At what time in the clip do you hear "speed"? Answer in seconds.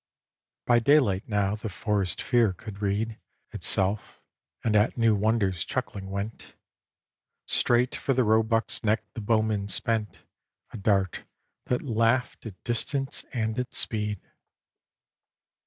13.75-14.19